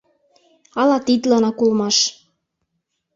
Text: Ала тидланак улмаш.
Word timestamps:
Ала 0.81 0.97
тидланак 1.05 1.57
улмаш. 1.65 1.97